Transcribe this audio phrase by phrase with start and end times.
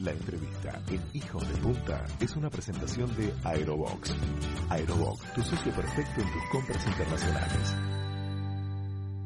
[0.00, 4.14] La entrevista en Hijos de Punta es una presentación de Aerobox.
[4.70, 7.74] Aerobox, tu socio perfecto en tus compras internacionales.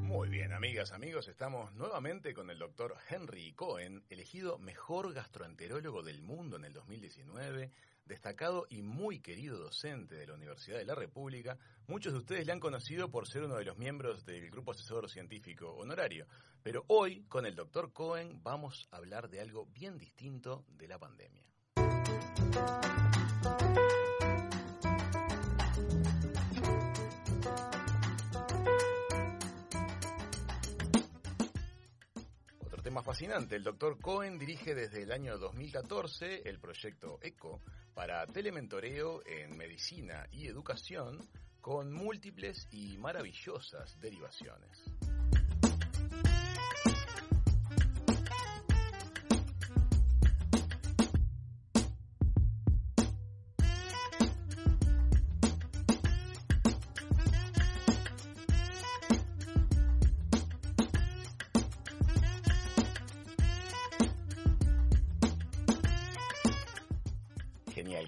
[0.01, 6.23] Muy bien, amigas, amigos, estamos nuevamente con el doctor Henry Cohen, elegido mejor gastroenterólogo del
[6.23, 7.71] mundo en el 2019
[8.07, 11.59] destacado y muy querido docente de la Universidad de la República.
[11.87, 15.09] Muchos de ustedes le han conocido por ser uno de los miembros del Grupo Asesor
[15.11, 16.27] Científico Honorario.
[16.63, 20.99] Pero hoy, con el doctor Cohen, vamos a hablar de algo bien distinto de la
[20.99, 21.43] pandemia.
[32.83, 33.57] tema fascinante.
[33.57, 37.61] El doctor Cohen dirige desde el año 2014 el proyecto ECO
[37.95, 41.19] para telementoreo en medicina y educación
[41.61, 44.92] con múltiples y maravillosas derivaciones.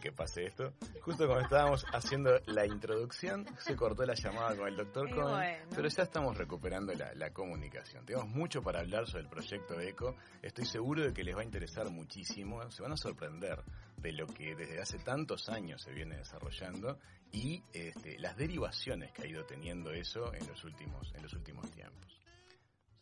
[0.01, 0.73] Que pase esto.
[1.03, 5.89] Justo cuando estábamos haciendo la introducción, se cortó la llamada con el doctor Cohen, pero
[5.89, 8.05] ya estamos recuperando la, comunicación.
[8.07, 10.17] Tenemos mucho para hablar sobre el proyecto ECO.
[10.43, 12.71] Estoy seguro de que les va a interesar muchísimo.
[12.71, 13.63] Se van a sorprender
[13.97, 16.99] de lo que desde hace tantos años se viene desarrollando
[17.33, 21.71] y este, las derivaciones que ha ido teniendo eso en los últimos, en los últimos
[21.71, 22.21] tiempos.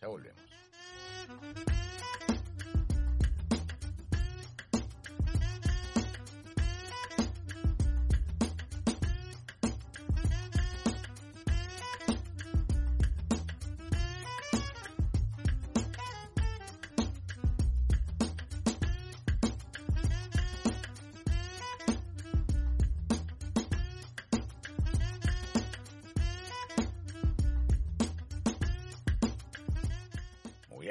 [0.00, 0.42] Ya volvemos.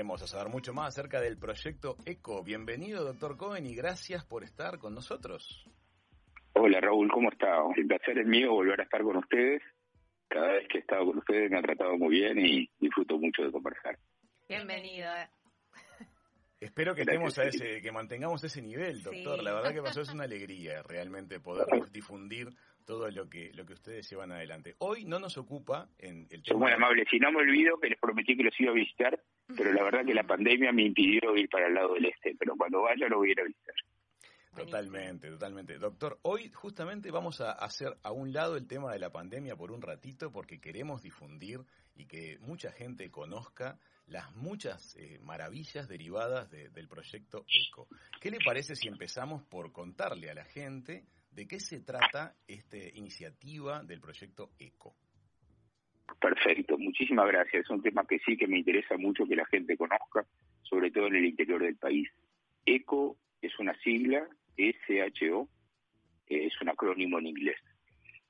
[0.03, 2.43] Vamos a saber mucho más acerca del proyecto ECO.
[2.43, 5.63] Bienvenido, doctor Cohen, y gracias por estar con nosotros.
[6.53, 7.61] Hola, Raúl, ¿cómo está?
[7.75, 9.61] El placer es mío volver a estar con ustedes.
[10.27, 13.43] Cada vez que he estado con ustedes me han tratado muy bien y disfruto mucho
[13.43, 13.99] de conversar.
[14.49, 15.07] Bienvenido.
[15.07, 15.29] Eh.
[16.59, 19.43] Espero que estemos a ese, que mantengamos ese nivel, doctor.
[19.43, 22.49] La verdad que pasó es una alegría realmente poder difundir
[22.85, 24.75] todo lo que lo que ustedes llevan adelante.
[24.79, 26.59] Hoy no nos ocupa en el tema.
[26.59, 27.05] muy amable.
[27.09, 29.19] Si no me olvido que les prometí que los iba a visitar,
[29.55, 32.35] pero la verdad que la pandemia me impidió ir para el lado del este.
[32.37, 33.75] Pero cuando vaya lo voy a ir a visitar.
[34.55, 35.77] Totalmente, totalmente.
[35.77, 39.71] Doctor, hoy justamente vamos a hacer a un lado el tema de la pandemia por
[39.71, 41.61] un ratito porque queremos difundir
[41.95, 47.87] y que mucha gente conozca las muchas eh, maravillas derivadas del proyecto ECO.
[48.19, 52.77] ¿Qué le parece si empezamos por contarle a la gente de qué se trata esta
[52.77, 54.95] iniciativa del proyecto ECO?
[56.19, 57.63] Perfecto, muchísimas gracias.
[57.63, 60.25] Es un tema que sí que me interesa mucho que la gente conozca,
[60.61, 62.09] sobre todo en el interior del país.
[62.65, 64.27] ECO es una sigla
[64.57, 65.47] SHO,
[66.27, 67.57] es un acrónimo en inglés.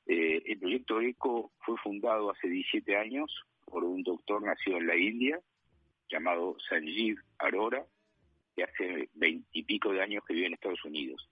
[0.07, 3.31] Eh, el proyecto ECO fue fundado hace 17 años
[3.65, 5.39] por un doctor nacido en la India,
[6.09, 7.85] llamado Sanjeev Arora,
[8.55, 11.29] que hace veintipico de años que vive en Estados Unidos.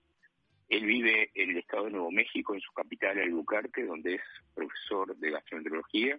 [0.70, 4.22] Él vive en el estado de Nuevo México, en su capital, Albuquerque, donde es
[4.54, 6.18] profesor de gastroenterología,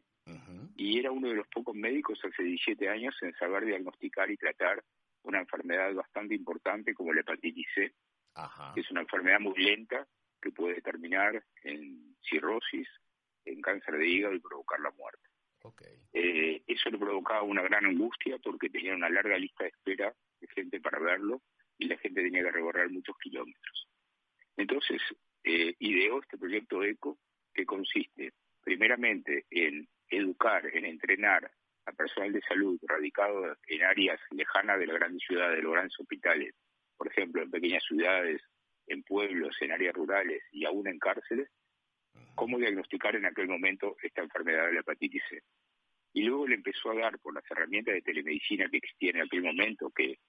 [0.76, 4.84] y era uno de los pocos médicos hace 17 años en saber diagnosticar y tratar
[5.24, 7.94] una enfermedad bastante importante como la hepatitis C,
[8.74, 10.06] que es una enfermedad muy lenta
[10.42, 12.90] que puede terminar en cirrosis,
[13.46, 15.30] en cáncer de hígado y provocar la muerte.
[16.12, 20.48] Eh, eso le provocaba una gran angustia porque tenía una larga lista de espera de
[20.48, 21.42] gente para verlo
[21.78, 23.88] y la gente tenía que recorrer muchos kilómetros.
[24.58, 25.02] Entonces,
[25.44, 27.18] eh, ideó este proyecto ECO
[27.54, 31.52] que consiste primeramente en educar, en entrenar
[31.86, 36.00] a personal de salud radicado en áreas lejanas de las grandes ciudades, de los grandes
[36.00, 36.54] hospitales,
[36.96, 38.42] por ejemplo, en pequeñas ciudades,
[38.88, 41.50] en pueblos, en áreas rurales y aún en cárceles,
[42.36, 45.42] cómo diagnosticar en aquel momento esta enfermedad de la hepatitis C.
[46.14, 49.44] Y luego le empezó a dar por las herramientas de telemedicina que existían en aquel
[49.44, 50.20] momento, que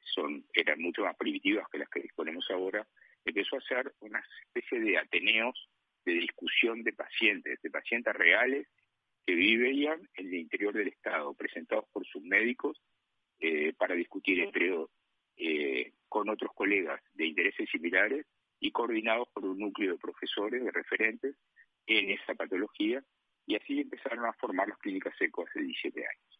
[0.00, 2.86] son eran mucho más primitivas que las que disponemos ahora,
[3.30, 5.68] empezó a hacer una especie de ateneos
[6.04, 8.66] de discusión de pacientes, de pacientes reales
[9.26, 12.80] que vivían en el interior del Estado, presentados por sus médicos
[13.40, 14.72] eh, para discutir entre
[15.36, 18.24] eh, con otros colegas de intereses similares
[18.60, 21.34] y coordinados por un núcleo de profesores, de referentes
[21.86, 23.02] en esa patología,
[23.46, 26.35] y así empezaron a formar las clínicas ECO hace 17 años.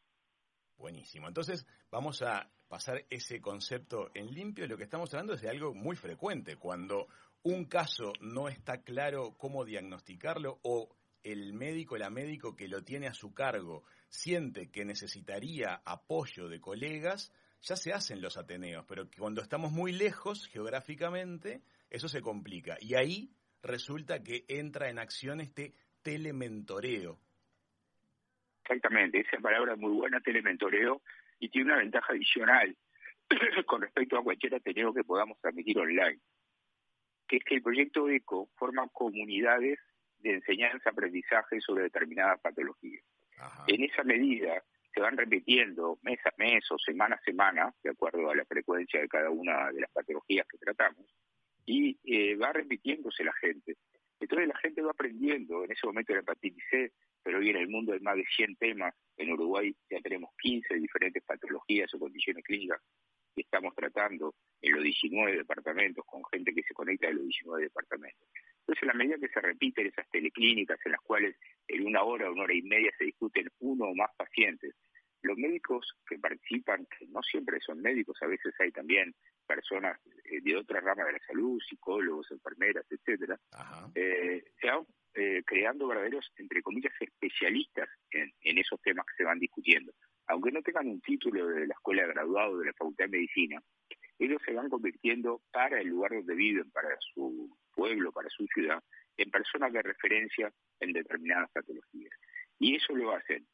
[0.78, 1.28] Buenísimo.
[1.28, 4.66] Entonces, vamos a pasar ese concepto en limpio.
[4.66, 7.08] Lo que estamos hablando es de algo muy frecuente, cuando
[7.42, 10.88] un caso no está claro cómo diagnosticarlo o
[11.22, 16.60] el médico, la médico que lo tiene a su cargo siente que necesitaría apoyo de
[16.60, 17.32] colegas,
[17.62, 22.76] ya se hacen los Ateneos, pero cuando estamos muy lejos geográficamente, eso se complica.
[22.80, 23.32] Y ahí
[23.62, 27.18] resulta que entra en acción este telementoreo.
[28.68, 31.00] Exactamente, esa palabra es muy buena, telementoreo,
[31.38, 32.76] y tiene una ventaja adicional
[33.66, 36.18] con respecto a cualquier Ateneo que podamos transmitir online,
[37.28, 39.78] que es que el proyecto ECO forma comunidades
[40.18, 43.04] de enseñanza, aprendizaje sobre determinadas patologías.
[43.68, 48.30] En esa medida se van repitiendo mes a mes o semana a semana, de acuerdo
[48.30, 51.06] a la frecuencia de cada una de las patologías que tratamos,
[51.66, 53.76] y eh, va repitiéndose la gente.
[54.20, 56.92] Entonces la gente va aprendiendo, en ese momento la hepatitis C,
[57.22, 60.74] pero hoy en el mundo hay más de 100 temas, en Uruguay ya tenemos 15
[60.74, 62.80] diferentes patologías o condiciones clínicas
[63.34, 67.64] que estamos tratando en los 19 departamentos, con gente que se conecta de los 19
[67.64, 68.26] departamentos.
[68.60, 71.36] Entonces, a la medida que se repiten esas teleclínicas en las cuales
[71.68, 74.74] en una hora o una hora y media se discuten uno o más pacientes,
[75.22, 79.14] los médicos que participan, que no siempre son médicos, a veces hay también
[79.46, 80.00] personas
[80.42, 83.38] de otra rama de la salud, psicólogos, enfermeras, etcétera,
[83.94, 89.24] eh, se van eh, creando verdaderos, entre comillas, especialistas en, en, esos temas que se
[89.24, 89.92] van discutiendo.
[90.26, 93.62] Aunque no tengan un título de la escuela de graduado de la Facultad de Medicina,
[94.18, 98.82] ellos se van convirtiendo para el lugar donde viven, para su pueblo, para su ciudad,
[99.16, 102.12] en personas de referencia en determinadas patologías.
[102.58, 103.46] Y eso lo hacen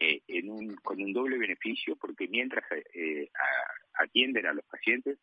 [0.00, 3.28] eh, en un, con un doble beneficio porque mientras eh,
[3.94, 5.18] atienden a los pacientes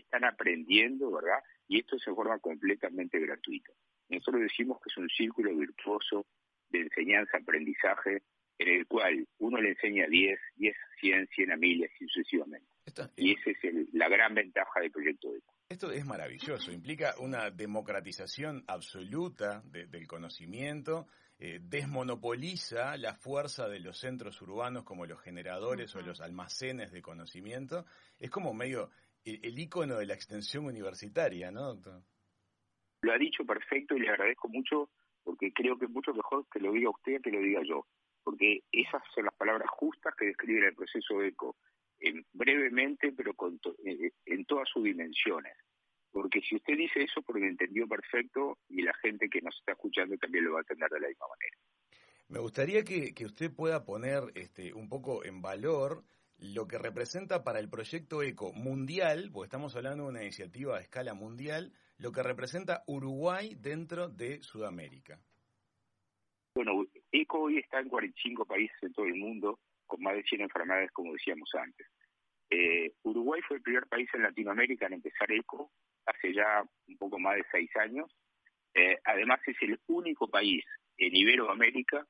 [0.00, 1.38] están aprendiendo, ¿verdad?
[1.68, 3.72] Y esto se forma completamente gratuito.
[4.08, 6.26] Nosotros decimos que es un círculo virtuoso
[6.70, 8.22] de enseñanza-aprendizaje
[8.58, 12.68] en el cual uno le enseña 10, 10 100, 100 a mil y sucesivamente.
[13.16, 15.54] y esa es la gran ventaja del proyecto ECO.
[15.68, 23.98] Esto es maravilloso, implica una democratización absoluta del conocimiento eh, desmonopoliza la fuerza de los
[23.98, 27.86] centros urbanos como los generadores o los almacenes de conocimiento.
[28.20, 28.90] Es como medio
[29.24, 32.02] el, icono de la extensión universitaria, ¿no, doctor?
[33.02, 34.90] Lo ha dicho perfecto y le agradezco mucho
[35.22, 37.86] porque creo que es mucho mejor que lo diga usted que lo diga yo,
[38.22, 41.56] porque esas son las palabras justas que describen el proceso ECO,
[42.32, 45.56] brevemente pero con eh, en todas sus dimensiones.
[46.10, 50.16] Porque si usted dice eso, porque entendió perfecto y la gente que nos está escuchando
[50.16, 51.58] también lo va a entender de la misma manera.
[52.28, 56.04] Me gustaría que, usted pueda poner este, un poco en valor
[56.38, 60.80] lo que representa para el proyecto ECO mundial, porque estamos hablando de una iniciativa a
[60.80, 65.20] escala mundial, lo que representa Uruguay dentro de Sudamérica.
[66.54, 70.42] Bueno, ECO hoy está en 45 países en todo el mundo, con más de 100
[70.42, 71.86] enfermedades, como decíamos antes.
[72.50, 75.70] Eh, Uruguay fue el primer país en Latinoamérica en empezar ECO
[76.06, 78.14] hace ya un poco más de seis años.
[78.74, 80.64] Eh, además es el único país
[80.98, 82.06] en Iberoamérica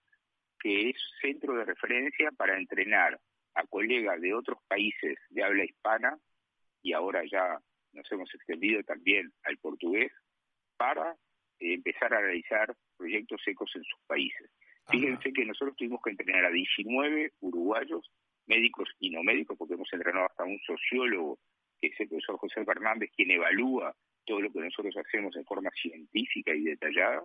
[0.59, 3.21] que es centro de referencia para entrenar
[3.55, 6.19] a colegas de otros países de habla hispana
[6.83, 7.59] y ahora ya
[7.93, 10.13] nos hemos extendido también al portugués
[10.77, 11.13] para
[11.61, 14.51] eh, empezar a realizar proyectos secos en sus países.
[14.91, 18.11] Fíjense que nosotros tuvimos que entrenar a 19 uruguayos,
[18.47, 21.39] médicos y no médicos, porque hemos entrenado hasta un sociólogo
[21.81, 23.95] que es el profesor José Fernández, quien evalúa
[24.27, 27.23] todo lo que nosotros hacemos en forma científica y detallada.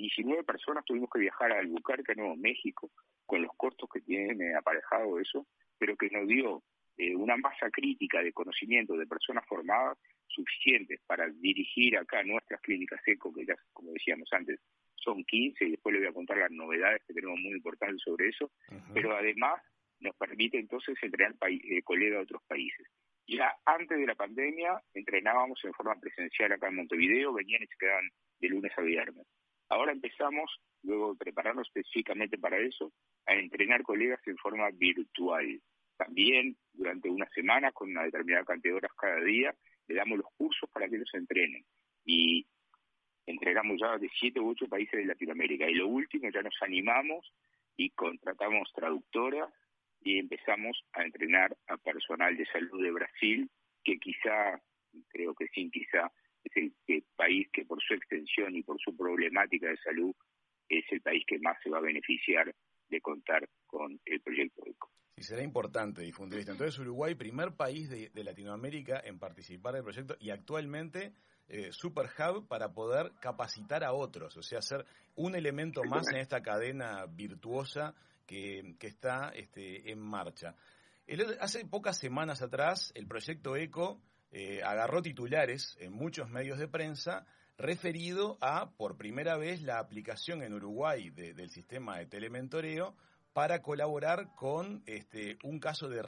[0.00, 2.90] 19 personas tuvimos que viajar a Albuquerque, Nuevo México,
[3.26, 5.46] con los costos que tiene aparejado eso,
[5.78, 6.62] pero que nos dio
[6.96, 13.00] eh, una masa crítica de conocimiento de personas formadas suficientes para dirigir acá nuestras clínicas
[13.06, 14.58] ECO, que ya, como decíamos antes,
[14.94, 18.28] son 15, y después le voy a contar las novedades que tenemos muy importantes sobre
[18.28, 18.50] eso,
[18.94, 19.60] pero además
[20.00, 22.86] nos permite entonces entrenar eh, colegas de otros países.
[23.26, 27.76] Ya antes de la pandemia entrenábamos en forma presencial acá en Montevideo, venían y se
[27.78, 28.08] quedaban
[28.40, 29.26] de lunes a viernes.
[29.70, 30.50] Ahora empezamos,
[30.82, 32.92] luego de prepararnos específicamente para eso,
[33.26, 35.60] a entrenar colegas en forma virtual.
[35.96, 39.54] También durante una semana, con una determinada cantidad de horas cada día,
[39.86, 41.64] le damos los cursos para que ellos entrenen.
[42.04, 42.44] Y
[43.26, 45.70] entrenamos ya de siete u ocho países de Latinoamérica.
[45.70, 47.32] Y lo último, ya nos animamos
[47.76, 49.54] y contratamos traductoras
[50.00, 53.48] y empezamos a entrenar a personal de salud de Brasil,
[53.84, 54.60] que quizá,
[55.08, 56.10] creo que sí, quizá
[56.44, 60.14] es el, país que por su extensión y por su problemática de salud
[60.68, 62.54] es el país que más se va a beneficiar
[62.88, 64.90] de contar con el proyecto ECO.
[65.16, 66.52] Y será importante difundir esto.
[66.52, 71.12] Entonces, Uruguay, primer país de, Latinoamérica en participar del proyecto y actualmente
[71.48, 76.18] eh, Super Hub para poder capacitar a otros, o sea, ser un elemento más en
[76.18, 77.94] esta cadena virtuosa
[78.26, 80.54] que, está este, en marcha.
[81.40, 84.00] hace pocas semanas atrás, el proyecto ECO
[84.32, 87.26] eh, agarró titulares en muchos medios de prensa
[87.58, 92.96] referido a, por primera vez, la aplicación en Uruguay del sistema de telementoreo
[93.32, 96.00] para colaborar con este, un caso de,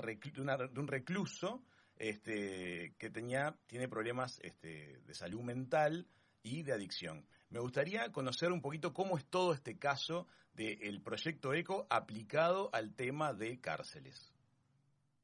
[0.77, 1.63] un recluso
[1.97, 6.07] este, que tenía, tiene problemas este, de salud mental
[6.43, 7.27] y de adicción.
[7.51, 12.95] Me gustaría conocer un poquito cómo es todo este caso del proyecto ECO aplicado al
[12.95, 14.32] tema de cárceles.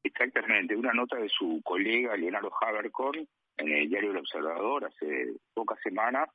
[0.02, 3.28] Exactamente, una nota de su colega Leonardo Habercorn
[3.58, 6.28] en el diario El Observador hace pocas semanas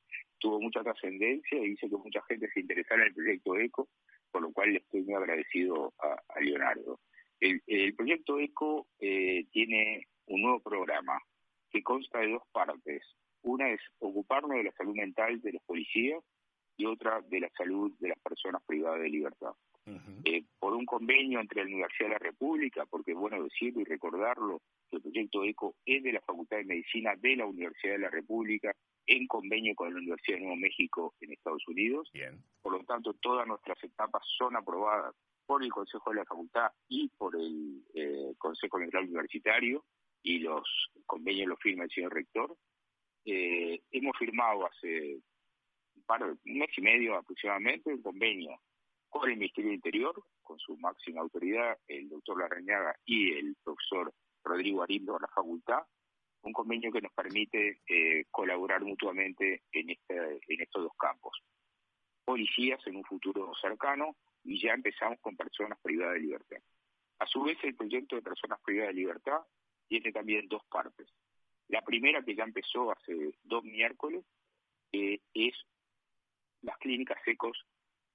[0.44, 3.88] tuvo mucha trascendencia y dice que mucha gente se interesara en el proyecto ECO,
[4.30, 7.00] por lo cual le estoy muy agradecido a, Leonardo.
[7.40, 11.18] El, proyecto ECO eh, tiene un nuevo programa
[11.72, 13.04] que consta de dos partes.
[13.42, 16.22] Una es ocuparnos de la salud mental de los policías
[16.76, 19.54] y otra de la salud de las personas privadas de libertad.
[19.86, 23.84] Eh, por un convenio entre la Universidad de la República, porque es bueno decirlo y
[23.84, 28.00] recordarlo, que el proyecto ECO es de la Facultad de Medicina de la Universidad de
[28.00, 28.74] la República,
[29.06, 32.10] en convenio con la Universidad de Nuevo México en Estados Unidos.
[32.62, 35.14] Por lo tanto, todas nuestras etapas son aprobadas
[35.46, 39.84] por el Consejo de la Facultad y por el eh, Consejo General Universitario
[40.22, 40.64] y los
[41.06, 42.56] convenios los firma el señor rector.
[43.26, 45.16] Eh, hemos firmado hace
[45.96, 48.58] un, par, un mes y medio aproximadamente un convenio
[49.14, 54.12] con el Ministerio del Interior, con su máxima autoridad, el doctor Larrañaga y el profesor
[54.44, 55.84] Rodrigo Arindo de la facultad,
[56.42, 60.16] un convenio que nos permite eh, colaborar mutuamente en, este,
[60.48, 61.40] en estos dos campos.
[62.26, 66.58] Policías en un futuro cercano y ya empezamos con personas privadas de libertad.
[67.20, 69.42] A su vez, el proyecto de personas privadas de libertad
[69.88, 71.08] tiene también dos partes.
[71.68, 74.26] La primera, que ya empezó hace dos miércoles,
[74.92, 75.54] eh, es
[76.62, 77.64] las clínicas secos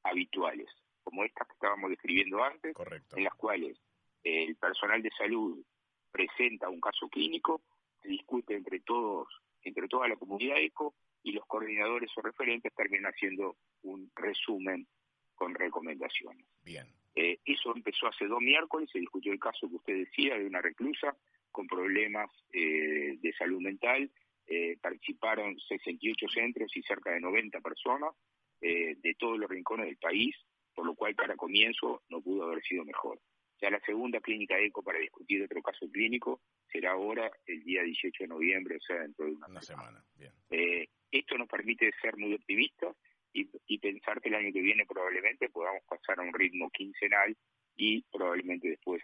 [0.03, 0.69] habituales
[1.09, 2.77] como estas que estábamos describiendo antes,
[3.17, 3.81] en las cuales
[4.23, 5.65] el personal de salud
[6.13, 7.63] presenta un caso clínico,
[8.03, 9.27] se discute entre todos,
[9.63, 14.87] entre toda la comunidad ECO, y los coordinadores o referentes terminan haciendo un resumen
[15.35, 16.47] con recomendaciones.
[16.63, 16.87] Bien.
[17.15, 20.61] Eh, eso empezó hace dos miércoles, se discutió el caso que usted decía de una
[20.61, 21.17] reclusa
[21.51, 24.11] con problemas eh, de salud mental.
[24.47, 28.15] Eh, participaron 68 centros y cerca de 90 personas
[28.61, 30.35] de todos los rincones del país
[30.79, 33.19] por lo cual para comienzo no pudo haber sido mejor.
[33.61, 38.23] Ya la segunda clínica ECO para discutir otro caso clínico será ahora el día 18
[38.23, 40.05] de noviembre, o sea, dentro de una, semana.
[40.51, 42.95] Eh, esto nos permite ser muy optimistas
[43.33, 47.37] y, y, pensar que el año que viene probablemente podamos pasar a un ritmo quincenal
[47.75, 49.03] y probablemente después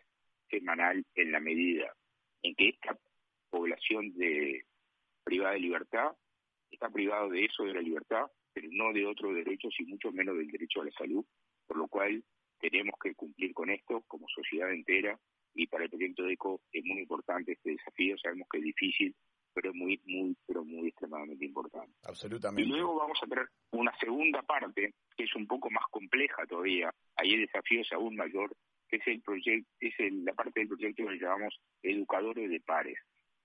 [0.49, 1.93] semanal en la medida
[2.45, 2.97] en que esta
[3.51, 4.65] población de
[5.25, 6.13] privada de libertad
[6.71, 10.39] está privado de eso, de la libertad, pero no de otros derechos y mucho menos
[10.39, 11.25] del derecho a la salud,
[11.67, 12.23] por lo cual
[12.59, 15.19] tenemos que cumplir con esto como sociedad entera
[15.55, 19.15] y para el proyecto de ECO es muy importante este desafío, sabemos que es difícil,
[19.53, 21.93] pero es muy, muy, pero muy extremadamente importante.
[22.03, 22.63] Absolutamente.
[22.63, 26.93] Y luego vamos a tener una segunda parte que es un poco más compleja todavía,
[27.17, 28.55] ahí el desafío es aún mayor,
[28.89, 32.99] que es el proyecto, es la parte del proyecto que llamamos educadores de pares.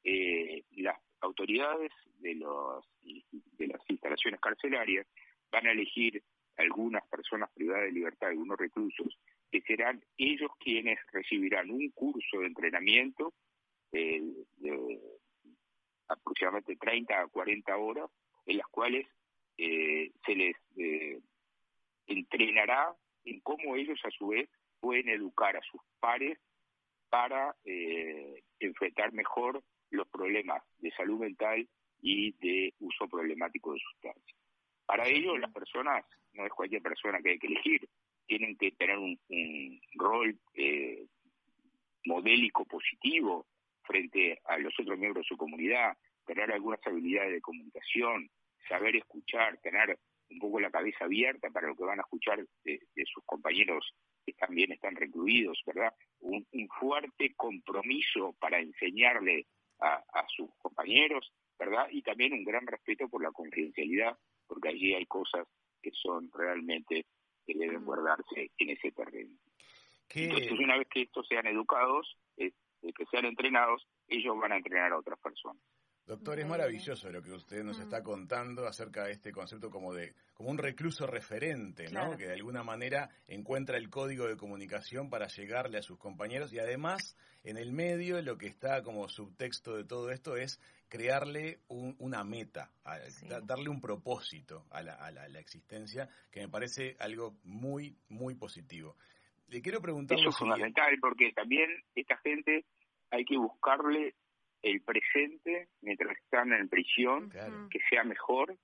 [0.04, 5.06] Eh, las autoridades de, los, de las instalaciones carcelarias
[5.52, 6.24] van a elegir
[6.60, 9.18] algunas personas privadas de libertad, algunos reclusos,
[9.50, 13.34] que serán ellos quienes recibirán un curso de entrenamiento
[13.92, 14.22] eh,
[14.58, 15.00] de
[16.08, 18.10] aproximadamente 30 a 40 horas,
[18.46, 19.08] en las cuales
[19.58, 21.20] eh, se les eh,
[22.08, 24.50] entrenará en cómo ellos a su vez
[24.80, 26.38] pueden educar a sus pares
[27.10, 27.56] para
[28.60, 31.68] enfrentar mejor los problemas de salud mental
[32.02, 34.38] y de uso problemático de sustancias.
[34.86, 36.06] Para ello, las personas,
[36.40, 37.88] no es cualquier persona que hay que elegir,
[38.26, 39.20] tienen que tener un,
[39.96, 41.06] rol eh,
[42.06, 43.46] modélico positivo
[43.84, 48.30] frente a los otros miembros de su comunidad, tener algunas habilidades de comunicación,
[48.68, 49.98] saber escuchar, tener
[50.30, 53.94] un poco la cabeza abierta para lo que van a escuchar de, sus compañeros
[54.26, 55.94] que también están recluidos, ¿verdad?
[56.20, 56.46] Un,
[56.80, 59.48] fuerte compromiso para enseñarle
[59.80, 61.88] a, a, sus compañeros, ¿verdad?
[61.92, 64.16] Y también un gran respeto por la confidencialidad
[64.48, 65.48] porque allí hay cosas
[65.82, 67.06] que son realmente
[67.46, 69.36] que deben guardarse en ese terreno.
[70.14, 74.92] Entonces, una vez que estos sean educados, eh, que sean entrenados, ellos van a entrenar
[74.92, 75.62] a otras personas.
[76.10, 80.16] Doctor, es maravilloso lo que usted nos está contando acerca de este concepto como de
[80.34, 82.18] como un recluso referente, ¿no?
[82.18, 86.58] Que de alguna manera encuentra el código de comunicación para llegarle a sus compañeros y
[86.58, 92.24] además en el medio lo que está como subtexto de todo esto es crearle una
[92.24, 92.72] meta,
[93.44, 98.96] darle un propósito a la, a la existencia que me parece algo muy muy positivo.
[99.50, 100.18] le quiero preguntar...
[100.18, 102.66] Eso es fundamental porque también esta gente
[103.12, 104.16] hay que buscarle
[104.62, 107.32] el presente mientras están en prisión,
[107.70, 108.56] que sea mejor,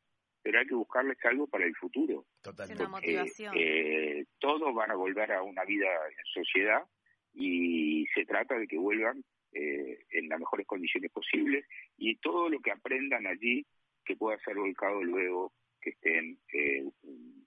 [0.41, 2.25] pero hay que buscarles algo para el futuro.
[2.41, 2.83] Totalmente.
[2.83, 3.53] Una motivación.
[3.57, 6.83] Eh, todos van a volver a una vida en sociedad
[7.33, 9.23] y se trata de que vuelvan
[9.53, 11.65] eh, en las mejores condiciones posibles
[11.97, 13.65] y todo lo que aprendan allí
[14.03, 16.83] que pueda ser volcado luego que estén eh,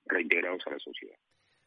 [0.07, 1.17] reintegrados a la sociedad.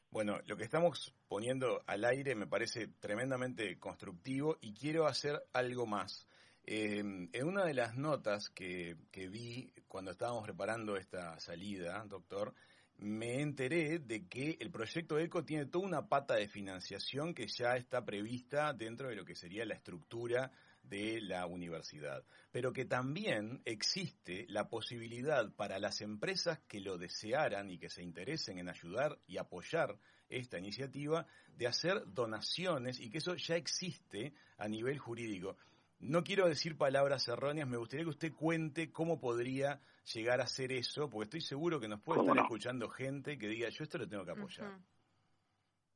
[0.09, 5.85] Bueno, lo que estamos poniendo al aire me parece tremendamente constructivo y quiero hacer algo
[5.85, 6.27] más.
[6.65, 12.53] Eh, en una de las notas que, que vi cuando estábamos preparando esta salida, doctor,
[13.01, 17.75] me enteré de que el proyecto ECO tiene toda una pata de financiación que ya
[17.75, 20.51] está prevista dentro de lo que sería la estructura
[20.83, 27.69] de la universidad, pero que también existe la posibilidad para las empresas que lo desearan
[27.71, 29.97] y que se interesen en ayudar y apoyar
[30.29, 31.25] esta iniciativa
[31.57, 35.57] de hacer donaciones y que eso ya existe a nivel jurídico.
[36.01, 39.79] No quiero decir palabras erróneas, me gustaría que usted cuente cómo podría
[40.13, 43.69] llegar a hacer eso, porque estoy seguro que nos puede estar escuchando gente que diga,
[43.69, 44.71] yo esto lo tengo que apoyar.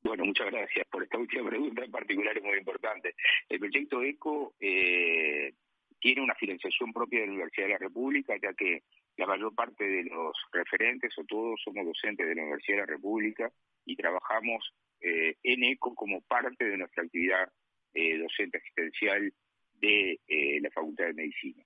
[0.03, 3.15] Bueno, muchas gracias por esta última pregunta en particular, es muy importante.
[3.50, 5.53] El proyecto ECO eh,
[6.00, 8.83] tiene una financiación propia de la Universidad de la República, ya que
[9.17, 12.93] la mayor parte de los referentes o todos somos docentes de la Universidad de la
[12.93, 13.51] República
[13.85, 14.71] y trabajamos
[15.01, 17.50] eh, en ECO como parte de nuestra actividad
[17.95, 19.33] eh, docente asistencial
[19.79, 21.63] de eh, la Facultad de Medicina.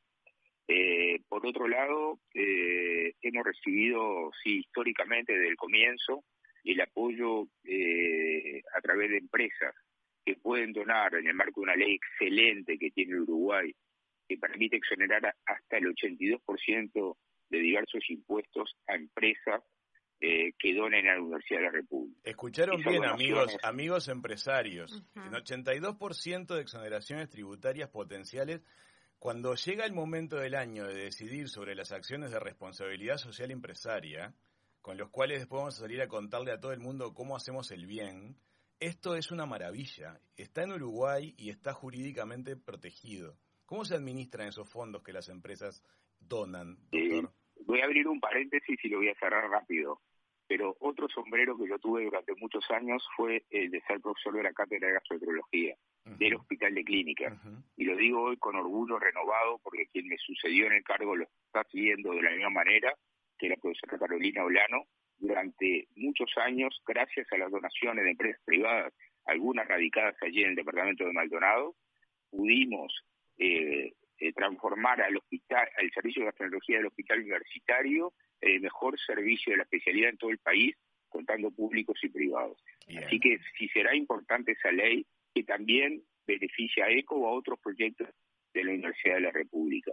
[0.67, 6.23] Eh, por otro lado, eh, hemos recibido, sí, históricamente desde el comienzo,
[6.63, 9.73] el apoyo a través de empresas
[10.25, 13.73] que pueden donar en el marco de una ley excelente que tiene Uruguay,
[14.27, 17.17] que permite exonerar hasta el 82%
[17.49, 19.63] de diversos impuestos a empresas
[20.21, 22.19] eh, que donen a la Universidad de la República.
[22.23, 25.03] Escucharon bien, amigos, amigos empresarios.
[25.15, 28.61] En 82% de exoneraciones tributarias potenciales,
[29.17, 34.33] cuando llega el momento del año de decidir sobre las acciones de responsabilidad social empresaria,
[34.81, 37.71] con los cuales después vamos a salir a contarle a todo el mundo cómo hacemos
[37.71, 38.35] el bien,
[38.79, 40.19] esto es una maravilla.
[40.35, 43.37] Está en Uruguay y está jurídicamente protegido.
[43.65, 45.83] ¿Cómo se administran esos fondos que las empresas
[46.19, 47.33] donan, doctor?
[47.65, 50.01] voy a abrir un paréntesis y lo voy a cerrar rápido
[50.49, 54.41] pero otro sombrero que yo tuve durante muchos años fue el de ser profesor de
[54.41, 55.75] la cátedra de gastroenterología
[56.17, 57.39] del Hospital de Clínica.
[57.77, 61.25] Y lo digo hoy con orgullo renovado porque quien me sucedió en el cargo lo
[61.45, 62.91] está siguiendo de la misma manera
[63.37, 64.85] que la profesora Carolina Olano.
[65.19, 68.91] Durante muchos años, gracias a las donaciones de empresas privadas,
[69.25, 71.75] algunas radicadas allí en el departamento de Maldonado,
[72.31, 72.91] pudimos
[73.37, 79.51] eh, eh, transformar al hospital, al servicio de gastroenterología del hospital universitario el mejor servicio
[79.51, 80.75] de la especialidad en todo el país,
[81.09, 82.57] contando públicos y privados.
[82.97, 87.59] Así que si será importante esa ley que también beneficia a ECO o a otros
[87.59, 88.07] proyectos
[88.53, 89.91] de la Universidad de la República.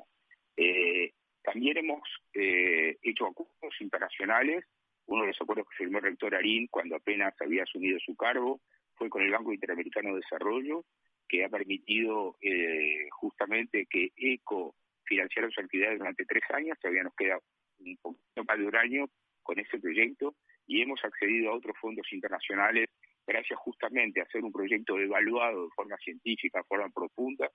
[0.56, 2.02] Eh, también hemos
[2.34, 4.64] eh, hecho acuerdos internacionales.
[5.06, 8.60] Uno de los acuerdos que firmó el rector Arín cuando apenas había asumido su cargo
[8.96, 10.84] fue con el Banco Interamericano de Desarrollo,
[11.28, 16.78] que ha permitido eh, justamente que ECO financiara sus actividades durante tres años.
[16.80, 17.38] Todavía nos queda
[17.78, 19.06] un poquito más de un año
[19.42, 20.34] con ese proyecto
[20.66, 22.88] y hemos accedido a otros fondos internacionales
[23.26, 27.50] gracias justamente a hacer un proyecto evaluado de forma científica, de forma profunda,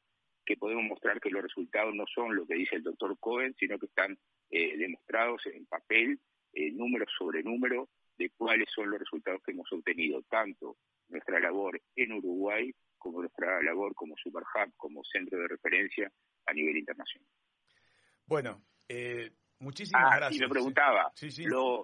[0.45, 3.79] que podemos mostrar que los resultados no son lo que dice el doctor Cohen, sino
[3.79, 4.17] que están
[4.49, 6.19] eh, demostrados en papel,
[6.53, 11.81] eh, número sobre número, de cuáles son los resultados que hemos obtenido, tanto nuestra labor
[11.95, 16.11] en Uruguay como nuestra labor como Superhub, como centro de referencia
[16.45, 17.27] a nivel internacional.
[18.25, 19.31] Bueno, eh,
[19.61, 20.41] Muchísimas ah, gracias.
[20.41, 21.11] Y me preguntaba,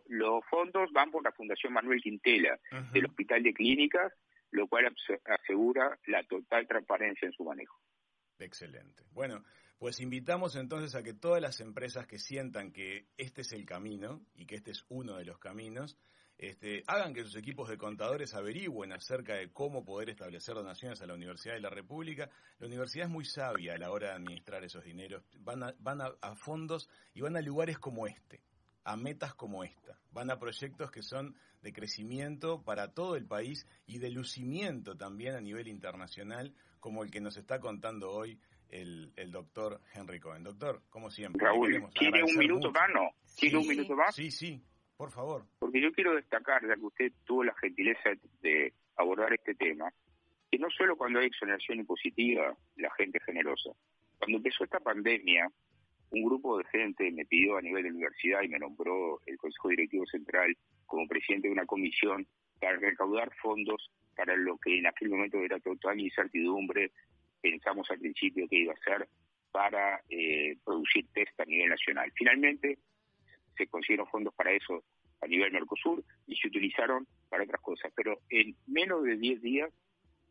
[0.08, 2.60] los fondos van por la Fundación Manuel Quintela
[2.92, 4.12] del Hospital de Clínicas,
[4.52, 4.94] lo cual
[5.26, 7.80] asegura la total transparencia en su manejo.
[8.40, 9.04] Excelente.
[9.12, 9.44] Bueno,
[9.78, 14.22] pues invitamos entonces a que todas las empresas que sientan que este es el camino
[14.34, 16.00] y que este es uno de los caminos,
[16.38, 21.08] este, hagan que sus equipos de contadores averigüen acerca de cómo poder establecer donaciones a
[21.08, 22.30] la Universidad de la República.
[22.60, 25.24] La universidad es muy sabia a la hora de administrar esos dineros.
[25.40, 28.44] Van a, van a, fondos y van a lugares como este,
[28.84, 29.98] a metas como esta.
[30.12, 35.34] Van a proyectos que son de crecimiento para todo el país y de lucimiento también
[35.34, 40.44] a nivel internacional, como el que nos está contando hoy el, el doctor Henry Cohen.
[40.44, 41.44] Doctor, como siempre.
[41.44, 42.90] Raúl, ¿quiere un minuto más?
[42.94, 43.10] No?
[43.36, 44.14] ¿Quiere un minuto más?
[44.14, 44.64] Sí, sí.
[44.98, 45.44] Por favor.
[45.60, 49.94] Porque yo quiero destacar, ya que usted tuvo la gentileza de abordar este tema,
[50.50, 53.72] que no solo cuando hay exoneración impositiva, la gente es generosa.
[54.18, 55.52] Cuando empezó esta pandemia,
[56.10, 59.70] un grupo de gente me pidió a nivel de universidad y me nombró el Consejo
[59.70, 62.26] Directivo Central como presidente de una comisión
[62.60, 66.92] para recaudar fondos para lo que en aquel momento era total incertidumbre.
[67.40, 69.08] Pensamos al principio que iba a ser
[69.52, 72.12] para eh, producir test a nivel nacional.
[72.16, 72.80] Finalmente
[73.58, 74.84] se consiguieron fondos para eso
[75.22, 79.72] a nivel Mercosur y se utilizaron para otras cosas, pero en menos de 10 días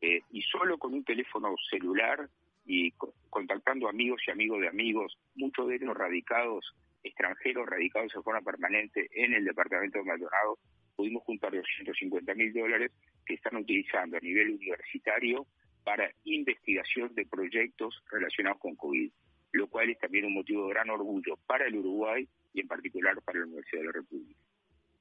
[0.00, 2.28] eh, y solo con un teléfono celular
[2.66, 2.92] y
[3.30, 9.08] contactando amigos y amigos de amigos, muchos de ellos radicados, extranjeros radicados de forma permanente
[9.12, 10.58] en el departamento de Maldonado,
[10.96, 12.90] pudimos juntar 250 mil dólares
[13.24, 15.46] que están utilizando a nivel universitario
[15.84, 19.10] para investigación de proyectos relacionados con COVID,
[19.52, 23.20] lo cual es también un motivo de gran orgullo para el Uruguay y en particular
[23.22, 24.40] para la Universidad de la República.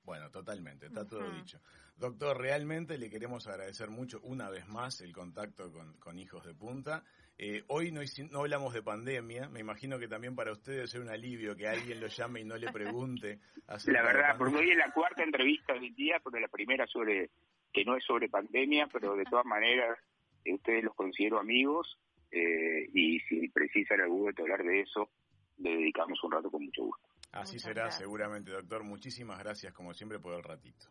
[0.04, 1.60] Bueno, totalmente, está todo dicho.
[1.98, 7.04] Doctor, realmente le queremos agradecer mucho una vez más el contacto con, Hijos de Punta.
[7.38, 11.10] Eh, hoy no, no, hablamos de pandemia, me imagino que también para ustedes es un
[11.10, 13.40] alivio que alguien lo llame y no le pregunte.
[13.88, 17.32] La verdad, porque hoy es la cuarta entrevista del día, porque la primera sobre
[17.74, 19.98] que no es sobre pandemia, pero de todas maneras
[20.44, 21.98] eh, ustedes los considero amigos
[22.32, 25.10] eh, y si precisan algún hablar de eso,
[25.58, 27.08] le dedicamos un rato con mucho gusto.
[27.36, 28.84] Así será seguramente, doctor.
[28.84, 30.88] Muchísimas gracias, como siempre, por el ratito.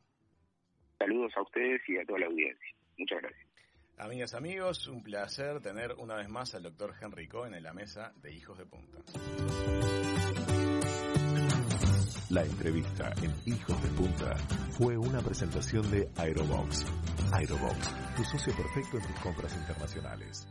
[0.98, 2.76] Saludos a ustedes y a toda la audiencia.
[2.98, 3.48] Muchas gracias.
[3.96, 8.12] Amigas, amigos, un placer tener una vez más al doctor Henry Cohen en la mesa
[8.16, 8.98] de Hijos de Punta.
[12.30, 14.36] La entrevista en Hijos de Punta
[14.76, 16.84] fue una presentación de Aerobox.
[17.32, 20.46] Aerobox, tu socio perfecto en tus compras internacionales.